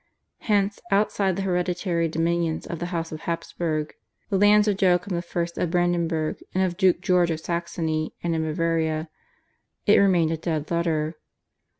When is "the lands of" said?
4.31-4.81